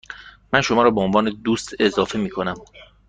[0.53, 2.55] من شما را به عنوان دوست اضافه می کنم.